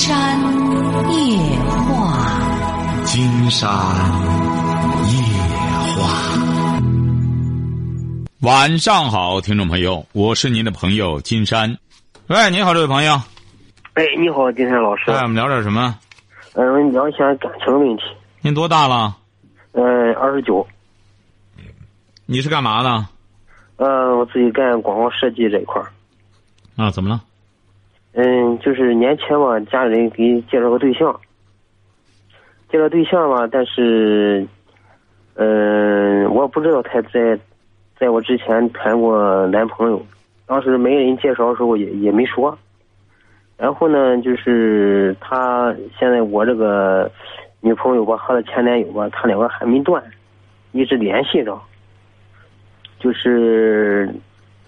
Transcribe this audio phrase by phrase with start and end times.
[0.00, 0.40] 山
[1.12, 1.36] 夜
[1.84, 3.68] 话，金山
[5.04, 5.12] 夜
[5.94, 6.40] 话。
[8.40, 11.76] 晚上好，听众朋友，我是您的朋友金山。
[12.28, 13.12] 喂，你好，这位朋友。
[13.92, 15.10] 哎，你好，金山老师。
[15.10, 15.94] 哎，我们聊点什么？
[16.54, 18.02] 嗯，聊一下感情问题。
[18.40, 19.18] 您多大了？
[19.72, 20.66] 嗯，二十九。
[22.24, 23.06] 你是干嘛的？
[23.76, 25.92] 嗯，我自己干广告设计这一块儿。
[26.76, 27.20] 啊，怎么了？
[28.12, 31.20] 嗯，就是年前吧，家里人给介绍个对象，
[32.70, 34.46] 介绍对象吧，但是，
[35.34, 37.38] 嗯，我不知道他在，
[37.98, 40.04] 在我之前谈过男朋友，
[40.46, 42.56] 当时没人介绍的时候也也没说。
[43.56, 47.10] 然后呢，就是他现在我这个
[47.60, 50.02] 女朋友吧和他前男友吧，他两个还没断，
[50.72, 51.56] 一直联系着。
[52.98, 54.12] 就是，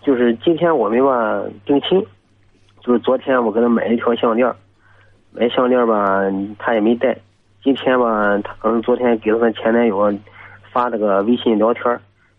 [0.03, 2.05] 就是今天我们吧定亲，
[2.83, 4.53] 就是昨天我给他买了一条项链，
[5.33, 6.21] 买项链吧
[6.59, 7.17] 他也没戴。
[7.63, 10.13] 今天吧他可能昨天给他前男友
[10.73, 11.99] 发那个微信聊天，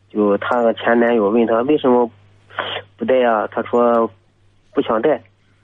[0.09, 2.09] 就他的前男友问他为什么
[2.97, 3.47] 不戴啊？
[3.51, 4.09] 他说
[4.73, 5.21] 不想戴，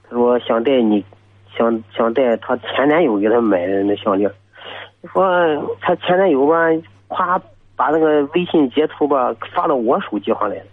[0.08, 1.04] 他说想戴你，
[1.56, 4.30] 想想戴他前男友给他买的那项链。
[5.12, 6.56] 说他前男友吧
[7.08, 7.40] 夸。
[7.76, 10.64] 把那个微信截图吧发到我手机上来了，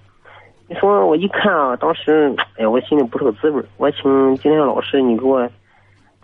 [0.70, 4.02] 你说我一看啊，当时哎呀，我心里不是个滋味我请
[4.38, 5.48] 今天老师，你给我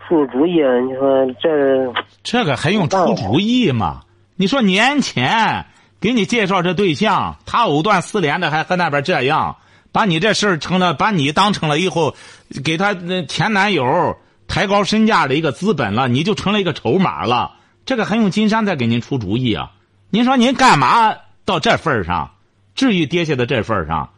[0.06, 0.52] 出出主意。
[0.86, 1.92] 你说这
[2.22, 4.02] 这个还用出主意吗？
[4.36, 5.64] 你说年前
[6.00, 9.56] 给你介绍这对象，他藕断丝连的，还和那边这样，
[9.92, 12.14] 把你这事儿成了，把你当成了以后
[12.62, 12.94] 给他
[13.28, 17.52] 前男友抬高身价的一个资本了，你就成了一个筹码了。
[17.86, 19.70] 这个还用金山再给您出主意啊？
[20.10, 21.14] 您说您干嘛
[21.46, 22.32] 到这份儿上，
[22.74, 24.10] 至于跌下到这份儿上，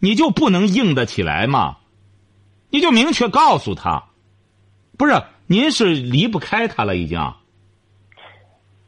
[0.00, 1.76] 你就不能硬得起来吗？
[2.70, 4.04] 你就明确告诉他，
[4.98, 7.18] 不是您是离不开他了已经。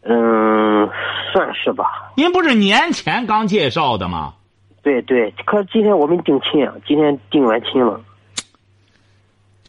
[0.02, 0.88] 嗯，
[1.32, 2.12] 算是吧。
[2.16, 4.34] 您不是年前刚介绍的吗？
[4.82, 8.00] 对对，可今天我们定亲啊，今天定完亲了。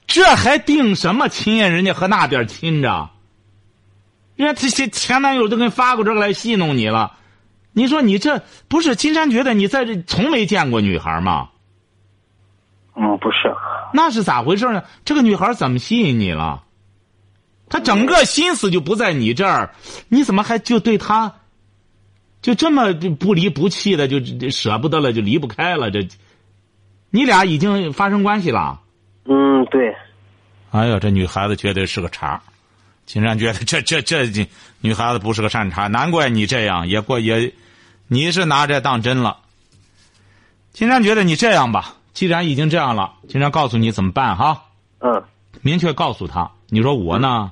[0.08, 1.68] 这还定什么亲呀？
[1.68, 3.10] 人家和那边亲着。
[4.36, 7.18] 人家这些前男友都给发过这个来戏弄你了，
[7.74, 11.50] 你说你这不是金山觉得你在这从没见过女孩吗？
[12.96, 13.54] 嗯，不是。
[13.94, 14.84] 那是咋回事呢？
[15.06, 16.64] 这个女孩怎么吸引你了？
[17.70, 19.74] 她整个心思就不在你这儿，
[20.10, 21.36] 你怎么还就对她，
[22.42, 25.90] 就这么不离不弃的，就舍不得了，就离不开了？
[25.90, 26.06] 这，
[27.10, 28.82] 你俩已经发生关系了？
[29.24, 29.96] 嗯，对。
[30.72, 32.42] 哎呀，这女孩子绝对是个茬。
[33.06, 34.48] 金山觉得 这这这
[34.80, 37.54] 女孩子不是个善茬，难怪你这样也过也，
[38.08, 39.38] 你是拿这当真了。
[40.74, 44.64] 金山觉得你这样吧，既然已经这样了，金山告诉你怎么办哈。
[45.00, 45.24] 嗯。
[45.62, 47.52] 明确告诉他，你说我呢，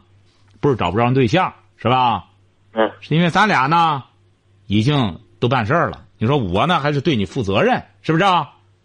[0.60, 2.26] 不是找不着对象是吧？
[2.74, 2.90] 嗯。
[3.02, 4.04] 是因为咱俩呢，
[4.68, 6.06] 已经都办事儿了。
[6.18, 8.24] 你说我呢，还是对你负责任，是不是？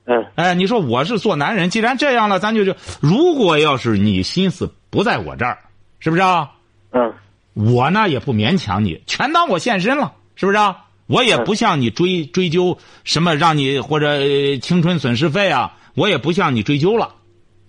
[0.07, 0.27] 嗯。
[0.35, 5.59] 哎，你说我是做男人，既然这样了，咱就就如果要是你心思不在我这儿，
[6.05, 6.51] 是不是啊？
[6.93, 7.15] 嗯，
[7.55, 10.85] 我呢也不勉强你，全当我现身了，是不是啊？
[11.07, 14.19] 我也不向你追追究什么，让你或者
[14.59, 17.15] 青春损失费啊，我也不向你追究了。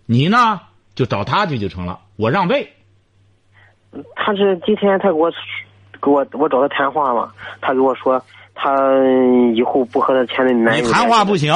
[0.06, 0.59] 你呢
[0.95, 2.74] 就找他去就成了，我让位。
[4.18, 5.31] 他是今天他给我
[6.01, 7.31] 给我我找他谈话嘛，
[7.62, 8.22] 他给我说
[8.53, 8.75] 他
[9.56, 10.85] 以后不和他前任男友。
[10.85, 11.53] 你谈话不行，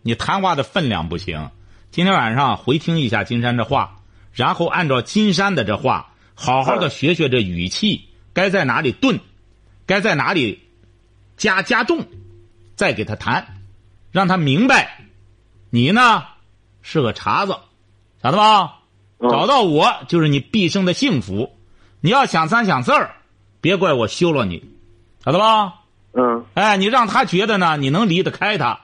[0.00, 1.50] 你谈话的分量不行。
[1.90, 3.96] 今天晚上回听一下金山这话，
[4.32, 6.08] 然后按照金山的这话。
[6.34, 9.20] 好好的学学这语气，该在哪里顿，
[9.86, 10.60] 该在哪里
[11.36, 12.06] 加加重，
[12.74, 13.62] 再给他谈，
[14.10, 15.04] 让他明白，
[15.70, 16.24] 你呢
[16.80, 17.56] 是个茬子，
[18.22, 18.78] 晓得吧？
[19.20, 21.56] 找到我就是你毕生的幸福。
[22.00, 23.14] 你要想三想四儿，
[23.60, 24.64] 别怪我休了你，
[25.24, 25.74] 晓得吧？
[26.12, 26.44] 嗯。
[26.54, 28.80] 哎，你让他觉得呢，你能离得开他，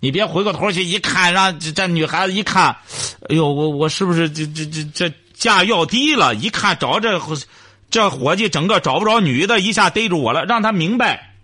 [0.00, 2.76] 你别回过头去一看，让这这女孩子一看，
[3.28, 5.12] 哎呦，我我是不是这这这这？
[5.36, 7.20] 价要低了，一看找这
[7.90, 10.44] 这伙计，整个找不着女的，一下逮住我了。
[10.44, 11.34] 让他明白，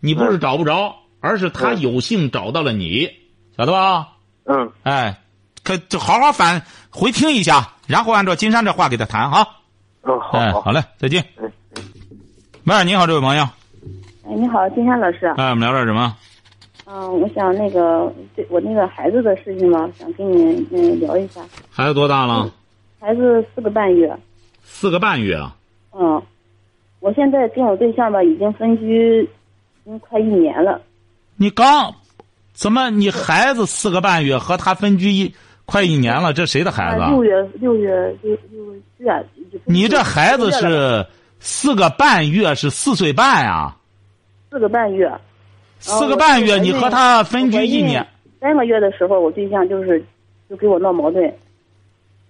[0.00, 3.08] 你不是找不着，而是他有幸找到了你，
[3.56, 4.08] 晓得吧？
[4.44, 4.70] 嗯。
[4.82, 5.20] 哎，
[5.62, 9.46] 可就好好反回听一下，然后按照金山这话给他谈哈。
[10.02, 10.38] 嗯，好。
[10.38, 11.24] 哎，好嘞，再见。
[12.64, 13.42] 喂，你好，这位朋友。
[14.24, 15.26] 哎，你好，金山老师。
[15.36, 16.16] 哎，我们聊点什么？
[16.86, 21.40] 嗯，我想那个对我那个孩子的事情嘛，想跟你嗯聊一下。
[21.70, 22.50] 孩子多大了？
[23.00, 24.14] 孩子四个半月，
[24.62, 25.56] 四个半月啊。
[25.92, 26.22] 嗯，
[27.00, 29.28] 我现在跟我对象吧，已经分居，已
[29.84, 30.80] 经快一年了。
[31.36, 31.94] 你刚，
[32.52, 37.04] 怎么你孩子四个半月和他分居一快一年了，这谁的孩子？
[37.06, 39.26] 六月六月六六月。
[39.64, 41.04] 你这孩子是
[41.38, 43.74] 四个半月，是四岁半呀？
[44.50, 45.10] 四个半月。
[45.78, 48.06] 四个半月，你和他分居一年。
[48.38, 50.04] 三个月的时候，我对象就是
[50.50, 51.34] 就给我闹矛盾，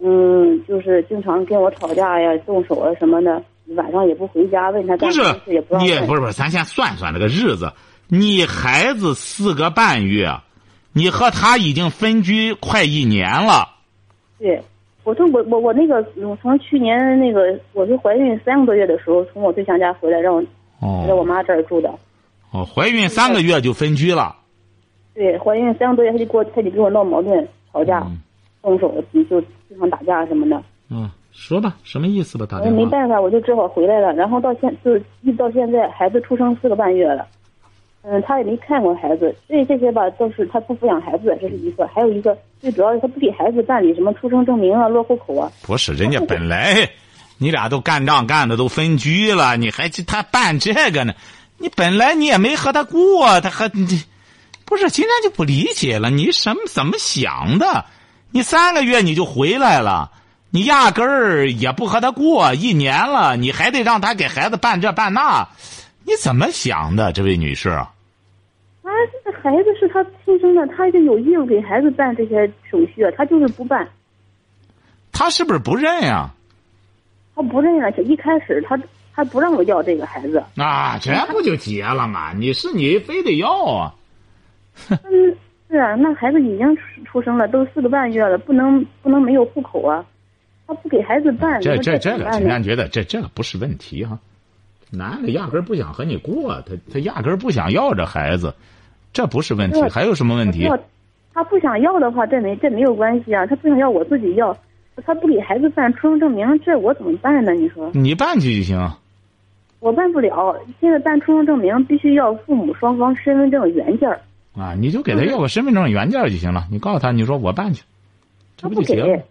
[0.02, 3.42] 嗯，就是经常跟我吵架呀、动手啊什么的，
[3.76, 7.72] 晚上也不回家，问他不是也不你不是不是，咱先算算这个日子。
[8.08, 10.28] 你孩子四个半月，
[10.92, 13.68] 你和他已经分居快一年了。
[14.38, 14.60] 对，
[15.04, 20.42] 我从我我我那个，我从去年那个我是怀孕三个多月的时候，从我对象家回来，让我
[21.06, 21.88] 在我妈这儿住的。
[22.50, 24.34] 哦，怀孕三个月就分居了。
[25.14, 28.04] 对，怀孕三个多月他就给我，他就跟我闹矛盾、吵架、
[28.62, 28.92] 动手，
[29.28, 30.62] 就经常打架什么的。
[30.90, 32.46] 嗯，说吧，什么意思吧？
[32.46, 32.76] 打电话。
[32.76, 34.12] 没办法，我就只好回来了。
[34.12, 37.26] 然后到现就一直到现在，孩子出生四个半月了。
[38.02, 41.86] 嗯，他也没看过孩子，所以这些吧都是他不抚养孩子，这是一个。
[41.88, 45.52] 还有一个最主要是他不给孩子办理什么出生证明啊、落户口啊。
[45.62, 46.88] 不是，人家本来
[47.38, 51.12] 你俩都干仗干的都分居了，你还他办这个呢？
[51.58, 54.02] 你本来你也没和他过，他还你，
[54.64, 54.88] 不是？
[54.88, 57.84] 今天就不理解了，你什么怎么想的？
[58.30, 60.10] 你三个月你就回来了，
[60.50, 65.48] 你压根儿也不和他过一年了，你还得让他给孩子办这办那，
[66.04, 67.68] 你怎么想的，这位女士？
[67.70, 67.88] 啊，
[69.12, 73.88] 这个孩子是他亲生的，他就有义务给孩子办这些手续，他就是不办。
[75.12, 76.30] 他是不是不认呀？
[77.34, 78.78] 他不认了，一开始他。
[79.12, 82.32] 他不让我要这个孩子，那这不就结了吗？
[82.32, 83.92] 你是你非得要啊？
[84.88, 85.36] 嗯，
[85.70, 90.04] 是啊，那孩子已经出生了，都四个半月了，不能不能没有户口啊？
[90.66, 94.18] 他不给孩子办，这这这个，竟然觉得这这个不是问题哈？
[94.90, 98.52] 男的压根不想和你过，他他压根不想要这孩子，
[99.12, 100.68] 这不是问题，还有什么问题？
[101.32, 104.56] 他不想要的话，这没这没有关系啊，他不想要，我自己要。
[105.06, 107.52] 他不给孩子办出生证明，这我怎么办呢？
[107.52, 107.90] 你说？
[107.94, 108.76] 你办去就行。
[109.78, 114.10] 我办不了，现在办出生证明必须要父母双方身份证原件
[114.56, 116.66] 啊，你就给他要个身份证原件就行了。
[116.70, 117.84] 你告诉他，你说我办去，
[118.56, 119.22] 这不就行了？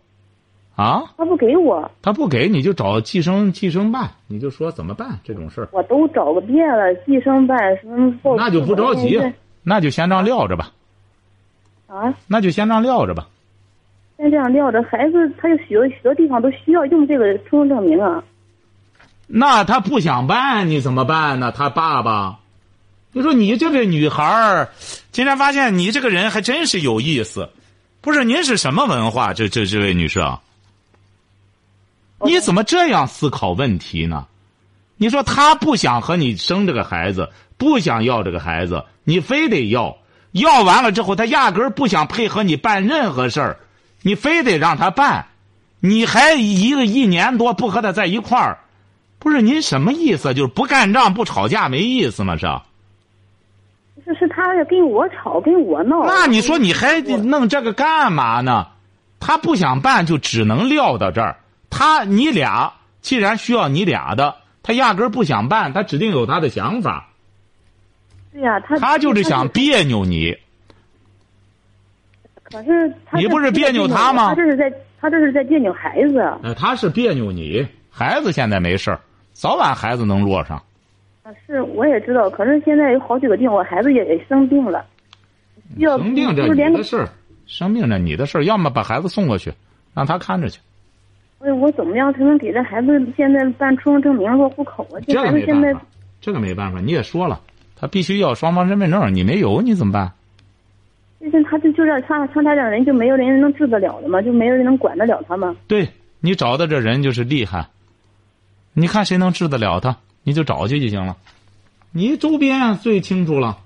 [0.76, 1.04] 啊？
[1.18, 1.92] 他不给我。
[2.02, 8.36] 他不给你就找计生计生办，你就说怎么办这种事我都找个遍了，计生办什么？
[8.38, 9.22] 那就不着急，
[9.62, 10.72] 那就先这样撂着吧。
[11.88, 12.14] 啊？
[12.28, 13.28] 那就先这样撂着吧。
[14.16, 18.24] 先这样撂着，孩子他有许多许多地方都需要用这个出生证明啊。
[19.28, 21.52] 那他不想办，你怎么办呢？
[21.52, 22.39] 他爸爸，
[23.12, 24.70] 你说你这个女孩儿，
[25.12, 27.50] 今天发现你这个人还真是有意思。
[28.02, 29.34] 不是您是什么文化？
[29.34, 30.40] 这这这位女士啊，
[32.24, 34.28] 你怎么这样思考问题呢？
[34.98, 39.98] 你说他不想和你生这个孩子，不想要这个孩子，你非得要，
[40.32, 43.60] 要完了之后，他压根儿不想配合你办任何事儿，
[44.04, 45.26] 你非得让他办，
[45.80, 48.60] 你还一个一年多不和他在一块儿。
[49.18, 50.34] 不是您什么意思？
[50.34, 52.38] 就是不干仗、不吵架没意思吗？
[52.38, 52.46] 是？
[54.06, 56.06] 是是，他要跟我吵，跟我闹。
[56.06, 58.68] 那你说你还弄这个干嘛呢？
[59.20, 61.36] 他不想办，就只能撂到这儿。
[61.70, 67.10] 他你俩既然需要你俩的，他压根儿不想办，他指定有他的想法。
[68.32, 70.36] 对呀，他他就是想别扭你。
[72.44, 74.30] 可是你不是别扭他吗？
[74.30, 76.20] 他这是在他这是在别扭孩子。
[76.42, 79.00] 呃，他是别扭你，孩子现在没事儿。
[79.34, 80.64] 早晚孩子能落上，啊，
[81.46, 84.86] 是我也知道，可是现在有好几个病，我孩子也也生病了，
[85.80, 87.10] 生病这你的事儿，
[87.46, 89.54] 生病这你的事儿，要么把孩子送过去，
[89.94, 90.60] 让他看着去。
[91.40, 95.00] 哎，我怎么样才能给这孩子现在办出生证明、落户口啊？
[95.08, 95.82] 这个没办法，
[96.20, 97.40] 这个没办法，你也说了，
[97.76, 100.12] 他必须要双方身份证，你没有，你怎么办？
[101.20, 104.22] 最近他就就这像像他这样人，就没有人能治得了的吗？
[104.22, 105.56] 就没有人能管得了他吗？
[105.68, 105.88] 对
[106.22, 107.68] 你找的这人就是厉害。
[108.74, 109.98] 你看谁能治得了他，
[110.30, 111.18] 你就找去就行了。
[111.92, 113.58] 你周边最清楚了，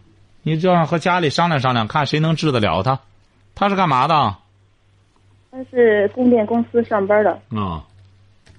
[0.44, 3.02] 你这样和家里商量商量，看谁能治得了他。
[3.54, 4.38] 他是干嘛的？
[5.52, 7.32] 他是供电公司上班的。
[7.54, 7.84] 啊，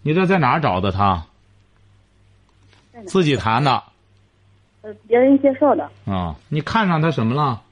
[0.03, 1.25] 你这在哪儿找的他？
[3.07, 3.83] 自己谈的。
[4.83, 5.91] 呃，别人介绍的。
[6.05, 7.63] 啊，你看上他什么了？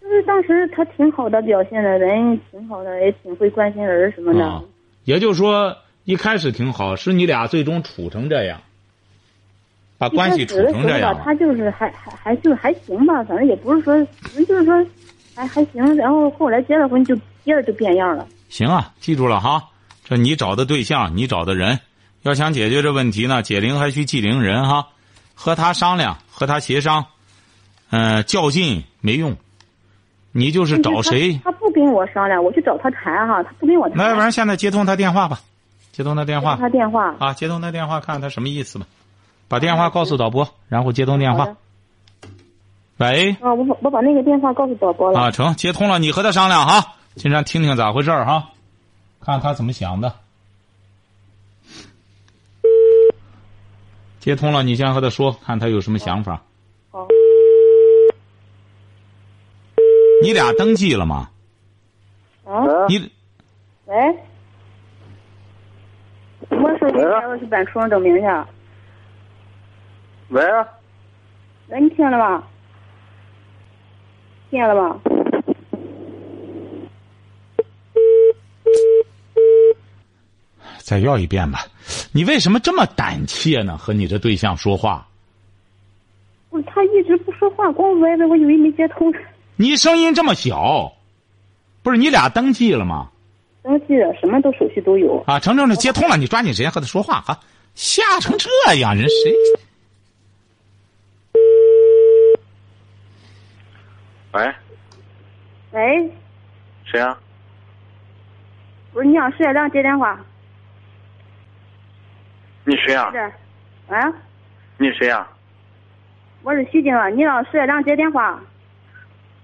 [0.00, 4.64] 就是当时他挺好的表现的，人挺好的，也挺会关心人什么的。
[5.04, 5.76] 也就是说。
[6.04, 8.60] 一开始挺好，是你俩最终处成这样，
[10.02, 11.16] 把关系处成这样。
[11.24, 14.74] 他就是还还还就还行吧，反正也不是说，反正就是说
[15.36, 15.94] 还还行。
[15.94, 18.26] 然后后来结了婚，就接着就变样了。
[18.48, 19.62] 行啊，记住了哈，
[20.04, 21.78] 这你找的对象，你找的人，
[22.22, 24.88] 要想解决这问题呢，解铃还需系铃人哈，
[25.36, 27.06] 和他商量，和他协商，
[27.90, 29.36] 嗯，较劲没用，
[30.32, 31.40] 你就是找谁？
[31.44, 33.96] 他不跟我商量，我去找他谈哈，他不跟我谈。
[33.96, 35.38] 那要不然现在接通他电话吧，
[35.92, 38.86] 接通他电话他电话啊，接通他电话，看看他什么意思吧。
[39.52, 41.54] 把电话告诉导播，然后接通电话。
[42.96, 45.20] 喂，啊，我把我把那个电话告诉导播了。
[45.20, 48.48] 啊，成，接通了，你和他商量哈，金山听听咋回事儿哈，
[49.20, 50.14] 看他怎么想的。
[54.20, 56.42] 接通了，你先和他说，看他有什么想法。
[56.90, 57.06] 好，
[60.22, 61.28] 你俩登记了吗？
[62.46, 62.96] 啊，你
[63.84, 63.94] 喂，
[66.48, 68.26] 什么时候你孩子去办出生证明去？
[70.32, 70.42] 喂，
[71.68, 72.42] 喂，你听见了吗？
[74.48, 74.98] 听见了吗？
[80.78, 81.66] 再要一遍吧。
[82.12, 83.76] 你为什么这么胆怯呢？
[83.76, 85.06] 和你这对象说话，
[86.48, 89.12] 不是，他一直不说话，光歪歪，我以为没接通。
[89.56, 90.90] 你声音这么小，
[91.82, 93.10] 不是你俩登记了吗？
[93.62, 95.22] 登记了，什么都手续都有。
[95.26, 97.38] 啊，成成这接通了，你抓紧时间和他说话哈。
[97.74, 99.34] 吓成这样，人谁？
[104.32, 104.54] 喂，
[105.72, 106.10] 喂，
[106.84, 107.18] 谁啊？
[108.92, 110.18] 不是你让石月亮接电话。
[112.64, 113.94] 你谁啊是？？
[113.94, 114.12] 啊，
[114.78, 115.28] 你谁啊？
[116.42, 118.40] 我是徐静啊，你让石月亮接电话。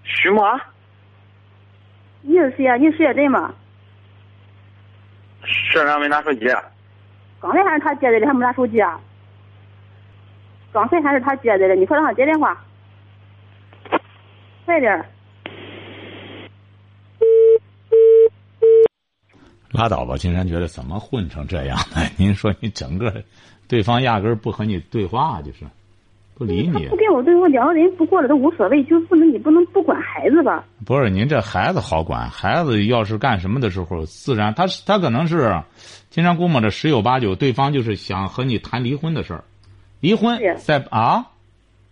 [0.04, 0.58] 徐么？
[2.22, 2.76] 你是谁啊？
[2.76, 3.54] 你是石月珍吗？
[5.44, 6.46] 社长没拿手机。
[7.40, 8.98] 刚才还是他接的，还没拿手机啊？
[10.72, 12.56] 刚才还是他接的了，你快让他接电话，
[14.68, 15.02] 快点儿。
[19.72, 22.02] 拉倒吧，金山觉得怎么混成这样呢？
[22.18, 23.24] 您说你整个，
[23.66, 25.60] 对方压根儿不和你对话，就是
[26.34, 26.96] 不理你他不。
[26.96, 30.62] 跟我对话，两个人不过了都无所谓，就不能你不能不管孩子吧？
[30.84, 35.62] 不是您这孩子好管，孩子要是干什么的时候，自然他他可能是，
[36.10, 39.44] 金山估摸着十有八九，对方就是想和你谈离婚的事儿，
[40.00, 41.26] 离婚是在啊，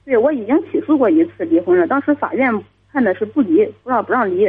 [0.06, 4.48] 对，我已经起诉过一次离婚了，当时法院判的是不离，不让不让离，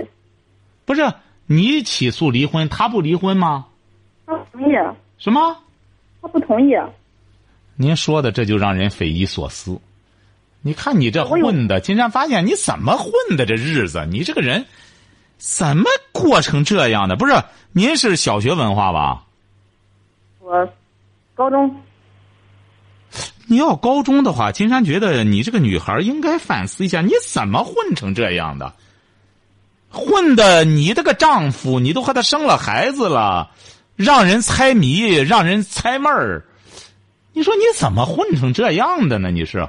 [0.85, 1.11] 不是
[1.47, 3.65] 你起诉离婚，他不离婚吗？
[4.27, 4.75] 他不同意，
[5.17, 5.57] 什么？
[6.21, 6.75] 他不同意。
[7.75, 9.79] 您说的这就让人匪夷所思。
[10.61, 14.05] 你看你这混的，金山发现你怎么混的这日子？
[14.09, 14.65] 你这个人
[15.37, 17.15] 怎么过成这样的？
[17.15, 17.33] 不是，
[17.71, 19.23] 您是小学文化吧？
[20.39, 20.69] 我
[21.33, 21.75] 高中
[23.47, 28.73] 你要高中的话，金山觉得你这个女孩应该反思一下，你怎么混成这样的？
[29.89, 33.51] 混的你这个丈夫，你都和他生了孩子了，
[33.95, 36.43] 让人猜谜，让人猜闷儿。
[37.33, 39.31] 你说你怎么混成这样的呢？
[39.31, 39.67] 你是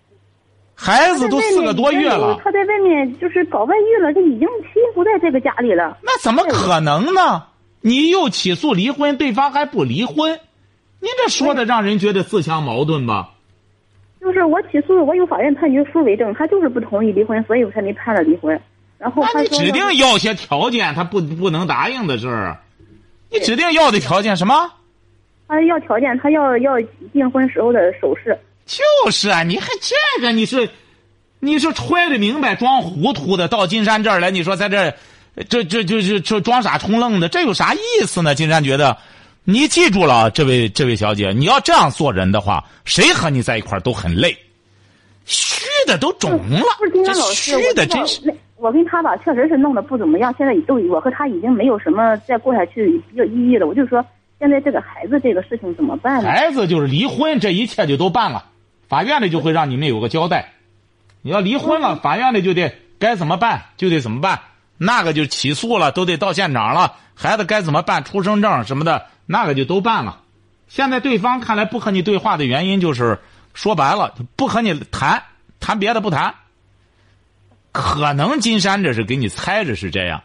[0.74, 5.98] 孩子都四个多月了，他在外面就是搞外遇了，就已经妻不在这个家里了。
[6.02, 7.44] 那怎么可能呢？
[7.82, 10.40] 你又起诉离婚，对方还不离婚，
[11.00, 13.30] 您这说的让人觉得自相矛盾吧？
[14.20, 18.60] 就是我起诉，我有法院判决书为证，他就是不同意离婚，所以我才没判了离婚。
[18.98, 22.58] 然后那你指定要些条件，他不不能答应的事儿。
[23.30, 24.72] 你指定要的条件什么？
[25.48, 26.78] 他要条件，他要要
[27.12, 28.38] 订婚时候的首饰。
[28.66, 30.68] 就是啊，你还这个你是，
[31.38, 34.94] 你是揣着明白装糊涂的，到金山这儿来，你说在这儿，
[35.48, 38.34] 这这这这这装傻充愣的，这有啥意思呢？
[38.34, 38.98] 金山觉得，
[39.44, 44.36] 你记住了，这位这位小姐，你要这样做人的话，谁和你在一块儿都很累，
[45.24, 48.20] 虚的都肿了不是，金这山老师，虚的真是。
[48.24, 50.32] 那我跟他吧，确实是弄得不怎么样。
[50.36, 53.66] 现在都我和他已经没有什么再过下去比较意义了。
[53.66, 54.04] 我就说，
[54.38, 56.28] 现在这个孩子这个事情怎么办呢？
[56.28, 58.44] 孩子就是离婚，这一切就都办了，
[58.88, 60.52] 法院里就会让你们有个交代。
[61.22, 64.38] 你要离婚了，法院里就得该怎么办就得怎么办，
[64.76, 66.96] 那个就起诉了，都得到现场了。
[67.14, 70.22] 孩子该怎么办，出生证什么的，那个就都办了。
[70.66, 73.20] 现在对方看来不和你对话的原因就是，
[73.54, 75.22] 说白了不和你谈，
[75.60, 76.34] 谈别的不谈。
[77.70, 80.24] 可能金山这是给你猜着是这样，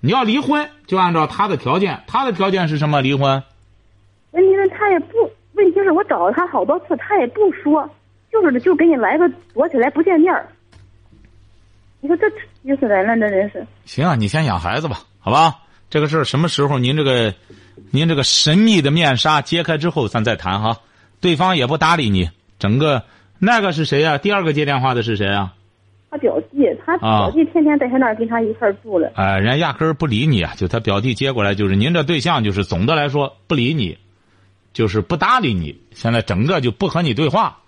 [0.00, 3.00] 你要离婚就按照他的条件，他的条件是什么？
[3.00, 3.42] 离婚。
[4.32, 7.88] 问题是他也不，问题是我找了他好多次，他也不说，
[8.30, 10.46] 就是就给你来个躲起来不见面儿。
[12.00, 12.26] 你说这
[12.62, 13.66] 意思人了，这真是。
[13.86, 15.60] 行啊，你先养孩子吧，好吧？
[15.88, 17.32] 这个事儿什么时候您这个，
[17.90, 20.78] 您这个神秘的面纱揭开之后，咱再谈哈。
[21.20, 22.28] 对方也不搭理你，
[22.58, 23.02] 整个
[23.38, 25.54] 那个是谁呀、第二个接电话的是谁啊？
[26.10, 29.10] 他表弟，他表弟天天在他那儿跟他一块儿住了。
[29.16, 30.54] 哎、人家压根儿不理你啊！
[30.56, 33.98] 就他表弟接过来，就是您这对象，就是总的来说不理你，
[34.72, 35.76] 就是不搭理你。
[35.92, 37.58] 现在整个就不和你对话，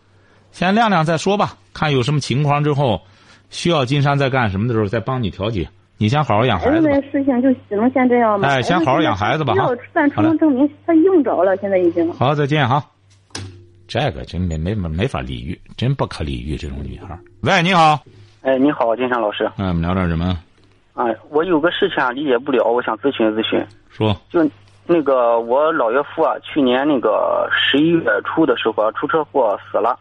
[0.52, 1.56] 先晾晾再说吧。
[1.72, 3.02] 看有什么情况之后，
[3.50, 5.68] 需要金山在干什么的时候再帮你调解。
[5.98, 6.94] 你先好好养孩子吧。
[6.94, 8.48] 那事情就只能先这样吗？
[8.48, 12.12] 哎先好好养孩子吧哈要办出生证明，他用着了，现在已经。
[12.12, 12.84] 好，再见哈。
[13.88, 17.18] 这个真没没没法理喻，真不可理喻这种女孩。
[17.42, 18.00] 喂，你好，
[18.42, 19.50] 哎，你好，金山老师。
[19.58, 20.36] 嗯，我们聊点什么？
[20.94, 23.64] 哎，我有个事情啊，理解不了，我想咨询咨询。
[23.88, 24.40] 说，就
[24.86, 29.98] 那个我老岳父啊，去年那个十一月初的时候啊出车祸死了，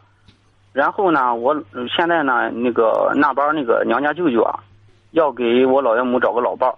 [0.74, 4.60] 然后呢，我嗯现在呢那个那边那个娘家舅舅啊，
[5.16, 6.76] 要给我老岳母找个老伴儿，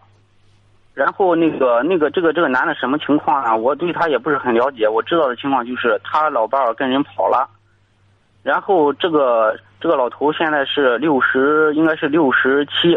[0.93, 3.55] 然后那个那个这个这个男的什么情况啊？
[3.55, 7.49] 我对他也不是很了解，我知道的情况就是他老伴儿跟人跑了，
[8.43, 12.95] 然后这个这个老头现在是六十，应该是六十七，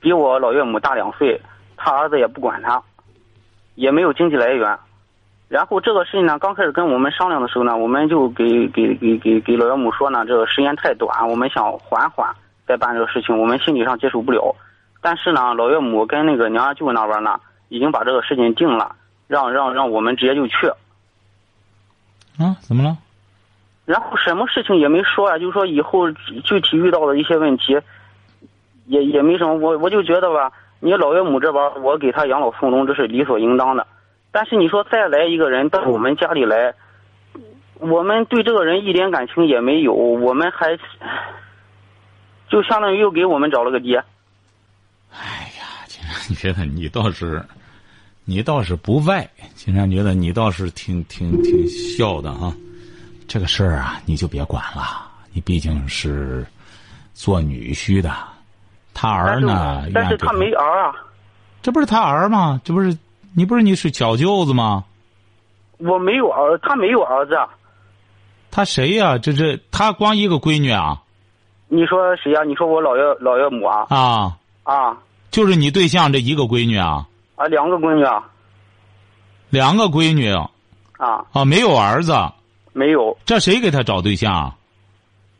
[0.00, 1.38] 比我老岳母大两岁，
[1.76, 2.82] 他儿子也不管他。
[3.74, 4.78] 也没有经济来源。
[5.48, 12.32] 然后这个事情呢，刚开始跟我们商量的时候呢，我们就给给给给给老岳母说呢，这个时间太短，我们想缓缓
[12.66, 14.54] 再办这个事情，我们心理上接受不了。
[15.00, 18.96] 但是呢，老岳母跟那个娘家舅那边呢，已经把这个事情定了，
[19.28, 20.66] 让让让我们直接就去。
[22.38, 22.96] 啊，怎么了？
[23.84, 27.78] 然后什么事情也没说啊，就是说以后具体遇到的一些问题，
[28.86, 29.54] 也也没什么。
[29.54, 33.86] 我我就觉得吧，你老岳母这边我给他养老送终，这是理所应当的。
[34.32, 36.74] 但是你说再来一个人到我们家里来，
[37.78, 40.78] 我们对这个人一点感情也没有，我们还
[42.48, 43.96] 就相当于又给我们找了个爹。
[45.12, 47.44] 哎呀，金山 觉得你倒是，
[48.24, 49.28] 你倒是不外。
[49.54, 52.52] 金山觉得你倒是挺挺挺孝的哈。
[53.26, 55.10] 这个事儿啊，你就别管了。
[55.32, 56.46] 你毕竟是
[57.12, 58.14] 做女婿的，
[58.92, 59.84] 他儿呢？
[59.92, 60.94] 但是他没儿啊。
[61.62, 62.60] 这不是他儿吗？
[62.64, 62.96] 这不是
[63.34, 64.84] 你不是你是小舅子吗？
[65.78, 67.34] 我没有儿，他没有儿子。
[68.50, 71.02] 他谁呀、这这他光一个闺女啊？
[71.74, 73.84] 你说谁呀、你说我老岳老岳母啊？
[73.88, 74.96] 啊，啊
[75.32, 77.08] 就是你对象这一个闺女啊？
[77.34, 78.22] 啊，两个闺女啊
[79.50, 82.14] 两个闺女啊，啊，没有儿子，
[82.72, 83.18] 没有。
[83.24, 84.54] 这谁给他找对象啊？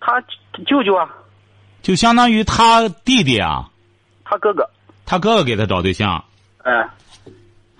[0.00, 0.20] 他
[0.66, 1.09] 舅舅啊，
[1.82, 3.70] 就相当于他弟弟啊，
[4.24, 4.68] 他哥哥。
[5.06, 6.24] 他哥哥给他找对象。
[6.64, 6.72] 哎，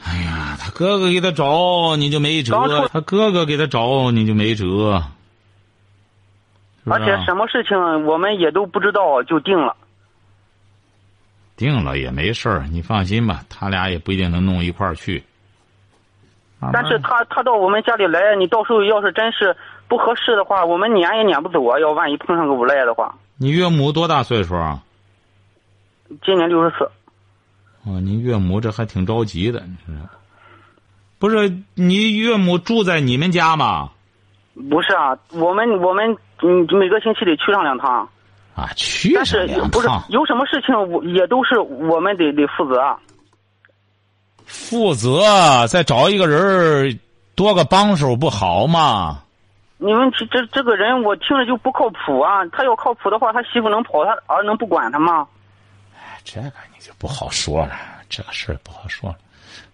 [0.05, 2.55] 哎呀，他哥哥给他找，你就没辙；
[2.92, 5.02] 他哥哥给他找，你就没辙。
[6.87, 9.77] 而且什么事情我们也都不知道就定了。
[11.57, 15.23] 定了也没事儿，你放心吧，他俩也不一定能弄一块儿去。
[16.73, 19.55] 但是他他到我们家里来，你到时候要是真是
[19.87, 21.79] 不合适的话，我们撵也撵不走啊。
[21.79, 24.83] 要万一碰上个无赖的话，你岳母多大岁数啊？
[26.23, 26.85] 今年六十四。
[27.85, 30.09] 哦，您岳母这还挺着急的，你知道？
[31.18, 33.90] 不是你岳母住在你们家吗？
[34.70, 38.09] 不是啊，我们我们嗯每个星期得去上两趟，
[38.55, 42.99] 啊，去上两不是，有什么事情我也都是我们得得负责啊。
[44.44, 46.99] 负责再找一个人
[47.35, 49.20] 多个帮手不好吗？
[49.79, 52.47] 你们这这这个人，我听着就不靠谱啊！
[52.53, 55.27] 他要靠谱的话，他媳妇能跑，他儿能不管他吗？
[56.25, 57.73] 这个你就不好说了，
[58.09, 59.16] 这个事儿不好说了。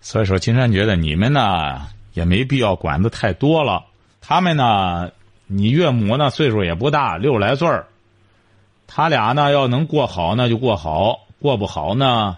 [0.00, 1.82] 所以说，金山觉得你们呢
[2.14, 3.84] 也没必要管的太多了。
[4.20, 5.10] 他们呢，
[5.52, 7.86] 你岳母呢岁数也不大，六十来岁儿。
[8.86, 12.36] 他俩呢要能过好，那就过好；过不好呢，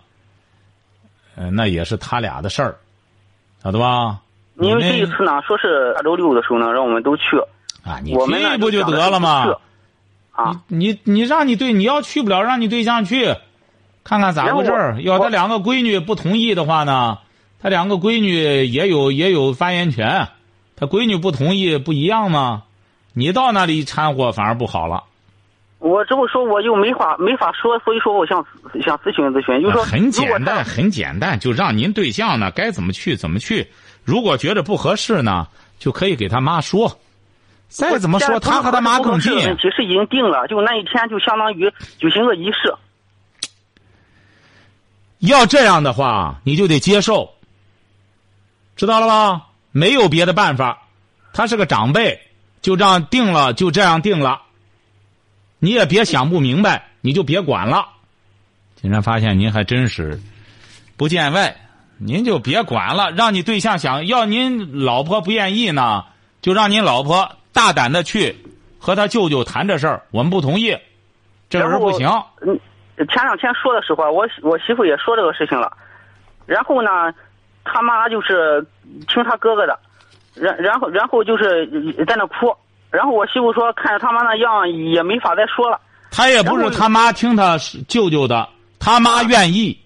[1.36, 2.76] 呃，那也是他俩的事儿，
[3.62, 4.20] 晓得吧？
[4.56, 7.22] 因为这一次呢，说是下周六的时候呢，让我们都去。
[7.84, 9.46] 啊，你去不就得了吗？
[10.30, 13.34] 啊，你你你让你对你要去不了，让你对象去，
[14.04, 15.02] 看看咋回事儿。
[15.02, 17.18] 要他两个闺女不同意的话呢，
[17.60, 20.28] 他两个闺女也有也有发言权，
[20.76, 22.62] 他闺女不同意不一样吗？
[23.12, 25.04] 你到那里一掺和反而不好了。
[25.78, 28.44] 我这么说我又没法没法说，所以说我想
[28.84, 33.68] 想咨询咨询，就是说很简单，很简单，就让您对象呢该怎么去怎么去。
[34.04, 35.48] 如果觉得不合适呢，
[35.78, 36.98] 就可以给他妈说。
[37.68, 39.40] 再怎么说，他和他妈更近不。
[39.40, 42.74] 是问题是已经定了，就那一天就相当于举行个仪式。
[45.20, 47.30] 要这样的话，你就得接受，
[48.76, 49.46] 知道了吧？
[49.70, 50.82] 没有别的办法，
[51.32, 52.20] 他是个长辈，
[52.62, 54.40] 就这样定了，就这样定了。
[55.58, 57.88] 你也别想不明白，你就别管了。
[58.76, 60.18] 竟然发现您还真是
[60.96, 61.56] 不见外，
[61.98, 66.04] 您就别管了，让你对象想要您老婆不愿意呢，
[66.40, 68.36] 就让您老婆大胆的去
[68.78, 70.76] 和他舅舅谈这事儿，我们不同意，
[71.48, 72.08] 这人不行。
[72.40, 72.58] 嗯，
[73.08, 75.76] 前两天说的时候，我我媳妇也说这个事情了，
[76.46, 76.90] 然后呢，
[77.64, 78.66] 他妈就是
[79.06, 79.78] 听他哥哥的，
[80.34, 81.66] 然然后然后就是
[82.06, 82.54] 在那哭，
[82.90, 85.80] 然后我媳妇说看着他妈那样也没法再说了。
[86.10, 87.56] 他也不是他妈听他
[87.88, 89.78] 舅舅的，他妈愿意，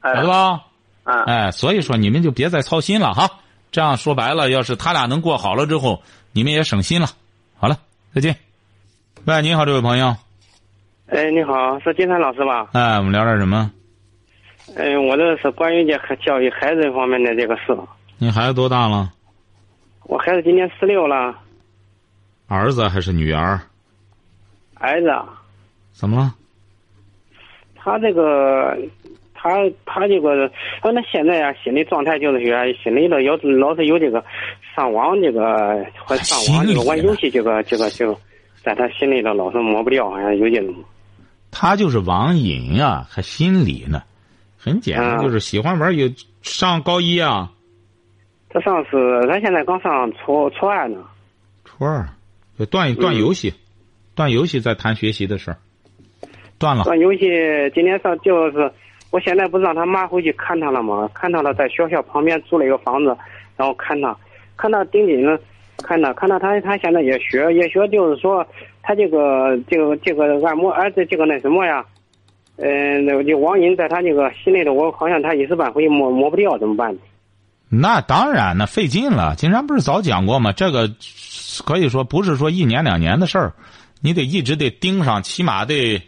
[0.00, 0.60] 哎晓得吧？
[1.04, 3.28] 嗯，哎，所以说你们就别再操心了哈。
[3.72, 6.02] 这样说白了，要是他俩能过好了之后，
[6.32, 7.08] 你们也省心了。
[7.56, 7.76] 好了，
[8.14, 8.36] 再见。
[9.24, 10.14] 喂，你好，这位朋友。
[11.08, 12.68] 哎，你好，是金山老师吧？
[12.72, 13.70] 哎，我们聊点什么？
[14.76, 17.76] 哎，我这是关于这个教育孩子方面的这个事。
[18.18, 19.10] 你孩子多大了？
[20.04, 21.34] 我孩子今年十六了，
[22.46, 23.60] 儿子还是女儿？
[24.74, 25.08] 儿子，
[25.92, 26.34] 怎么了？
[27.74, 28.76] 他这个，
[29.34, 29.50] 他
[29.84, 30.48] 他这个，
[30.82, 34.22] 他那现在啊，心理状态就是说，心里头有老是有这个
[34.74, 38.16] 上网这个或上网这个玩游戏这个这个这个，
[38.62, 40.74] 在他心里头老是抹不掉，好像有这种。
[41.50, 44.02] 他就是网瘾啊、还心理呢。
[44.56, 47.52] 很简单，啊就是喜欢玩有上高一啊，
[48.54, 50.98] 他上次，他现在刚上初初二呢。
[51.64, 52.08] 初二，
[52.56, 53.52] 就断断游戏，
[54.14, 55.56] 断游戏再谈学习的事儿，
[56.56, 56.84] 断了。
[56.84, 57.26] 断游戏
[57.74, 58.70] 今天上就是，
[59.10, 61.10] 我现在不是让他妈回去看他了吗？
[61.12, 63.16] 看他了，在学校旁边租了一个房子，
[63.56, 64.16] 然后看他，
[64.56, 65.36] 看他盯紧了，
[65.78, 68.46] 看他，看他他他现在也学也学，就是说
[68.84, 71.84] 他这个这个这个按摩儿子这个那什么呀，
[72.58, 76.96] 嗯、那个就网瘾在他那个心里头，我好像他一时半会抹抹不掉，怎么办？
[77.80, 79.34] 那当然，那费劲了。
[79.36, 80.52] 金山不是早讲过吗？
[80.52, 80.90] 这个
[81.64, 83.54] 可以说不是说一年两年的事儿，
[84.00, 86.02] 你得一直得盯上，起码得。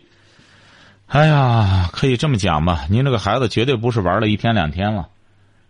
[1.07, 2.85] 哎呀，可以这么讲吧？
[2.91, 5.09] 您这个孩子绝对不是玩了一天两天了。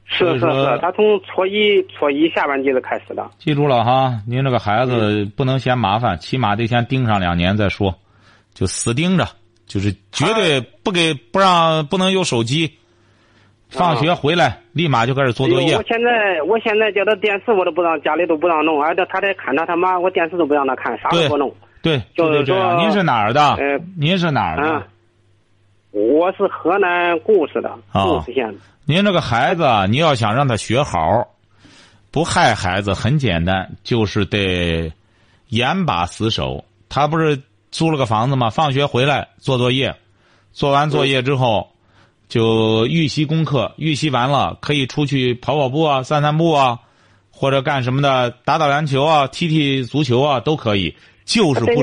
[0.05, 3.29] 是是是，他从初一初一下半季就开始的。
[3.39, 7.95] 记住了哈，您这个孩子不能嫌麻烦，起码得先盯上两年再说，
[8.55, 9.29] 就死盯着，
[9.67, 12.79] 就是绝对不给不让不能有手机。
[13.69, 15.83] 放学回来立马就开始做作业我。
[15.83, 21.53] 现在我现在叫他电视我都不让，家里都不让弄，而且他在看他他妈，我电视都不让他看，啥都不弄。
[21.83, 22.73] 对，就就是这样。
[22.73, 23.55] 说您是哪儿的？
[23.55, 24.69] 呃您是哪儿的？
[24.69, 24.87] 啊，
[25.91, 28.55] 我是河南固始的，哦固始县的。
[28.85, 31.27] 您这个孩子啊，你要想让他学好，
[32.11, 34.93] 不害孩子，很简单，就是得
[35.49, 36.65] 严把死守。
[36.89, 38.49] 他不是租了个房子吗？
[38.49, 39.95] 放学回来做作业，
[40.53, 41.69] 做完作业之后，
[42.29, 46.79] 就预习功课，预习完了可以出去跑跑步啊、散散步啊，
[47.31, 51.77] 或者干什么的，打打篮球啊、踢踢足球啊，都可以，就是不准。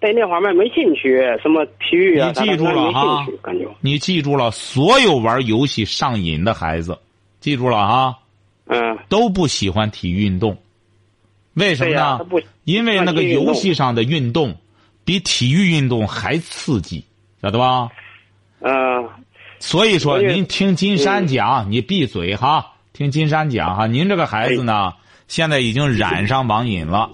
[0.00, 3.66] 对那方面，没兴趣，什么体育啊，你记住了他没哈兴趣，感觉。
[3.80, 6.96] 你记住了，所有玩游戏上瘾的孩子，
[7.40, 8.14] 记住了啊。
[8.66, 10.56] 嗯，都不喜欢体育运动，
[11.54, 12.20] 为什么呢？
[12.64, 14.54] 因为那个游戏上的运动
[15.04, 17.02] 比体育运动还刺激，
[17.42, 17.88] 晓得吧？
[18.60, 19.08] 嗯，
[19.60, 23.86] 所以说，您听金山讲，你闭嘴哈，听金山讲哈。
[23.86, 24.92] 您这个孩子呢，
[25.26, 27.10] 现在已经染上网瘾了，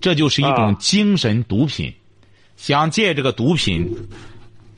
[0.00, 1.92] 这就是一种啊精神毒品。
[2.56, 3.88] 想戒这个毒品，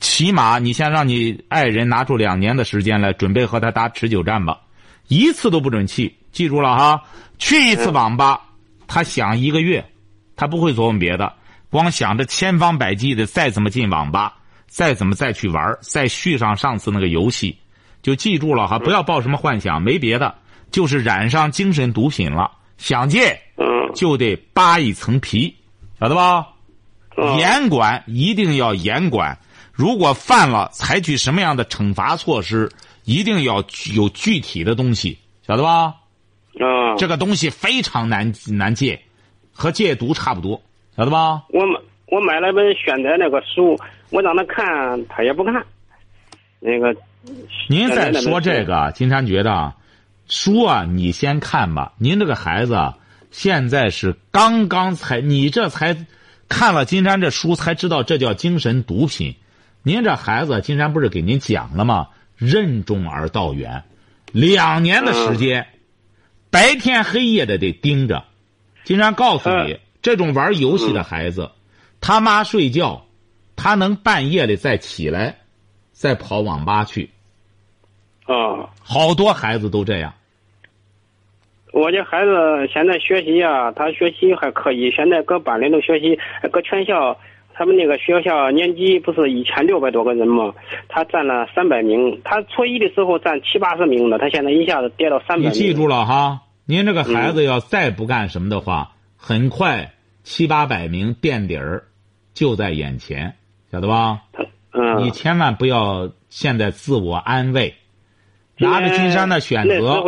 [0.00, 4.61] 起码你先让你爱人拿出两年的时间来准备和他打持久战吧，
[5.09, 7.02] 一次都不准去，记住了哈。
[7.38, 8.40] 去一次网吧，
[8.87, 9.85] 他想一个月，
[10.37, 11.33] 他不会琢磨别的，
[11.70, 14.35] 光想着千方百计的再怎么进网吧，
[14.76, 17.56] 再怎么再去玩，再续上上次那个游戏，
[18.02, 20.34] 就记住了哈，不要抱什么幻想，没别的，
[20.70, 22.52] 就是染上精神毒品了。
[22.76, 25.56] 想戒嗯，就得扒一层皮，
[25.98, 26.48] 晓得吧？
[27.16, 29.38] 嗯严管一定要严管，
[29.72, 32.70] 如果犯了，采取什么样的惩罚措施，
[33.04, 35.94] 一定要有具体的东西，晓得吧？
[36.60, 39.00] 啊，这个东西非常难难戒，
[39.52, 40.60] 和戒毒差不多，
[40.94, 41.44] 晓得吧？
[41.48, 43.74] 我买我买了本选择那个书，
[44.10, 45.64] 我让他看，他也不看。
[46.60, 46.94] 那个，
[47.68, 49.76] 您再说这个，金山觉得啊，
[50.28, 51.92] 书啊，你先看吧。
[51.98, 52.98] 您这个孩子啊，
[53.30, 56.06] 现在是刚刚才，你这才
[56.48, 59.36] 看了金山这书，才知道这叫精神毒品。
[59.82, 62.08] 您这孩子，金山不是给您讲了吗？
[62.36, 63.84] 任重而道远，
[64.30, 65.68] 两年的时间，
[66.50, 68.24] 白天黑夜的得盯着。
[68.84, 71.50] 金山告诉你，这种玩游戏的孩子，
[72.00, 73.05] 他妈睡觉，
[73.56, 75.38] 他能半夜里再起来，
[75.92, 77.10] 再跑网吧去。
[78.26, 80.12] 啊，好多孩子都这样。
[81.72, 82.32] 我这孩子
[82.72, 86.18] 现在学习啊，他学习还可以，现在搁班里头学习，
[86.50, 87.18] 搁全校，
[87.52, 90.54] 他们那个学校年级不是一千六百多个人吗？
[90.88, 95.50] 他占了三百名，他初一的时候占七八十名的，他现在一下子跌到三百名。
[95.50, 99.92] 你记住了哈，您这个孩子要再不干什么的话，很快
[100.22, 101.84] 七八百名垫底儿
[102.32, 103.36] 就在眼前，
[103.70, 104.22] 晓得吧？
[104.72, 107.74] 嗯，你千万不要现在自我安慰，
[108.59, 110.05] 拿着金山的选择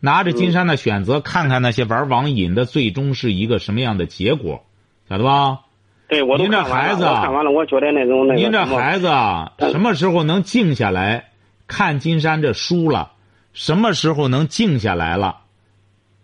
[0.00, 4.64] 拿着金山的选择，看看那些玩网瘾的最终是一个什么样的结果，
[5.08, 5.60] 晓得吧？
[6.06, 11.30] 对我您这孩子看完了，我觉得那种那您这孩子啊，什么时候能静下来，
[11.66, 13.12] 看金山这书了，
[13.54, 15.38] 什么时候能静下来了，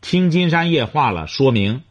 [0.01, 1.83] 听金山夜话了，说明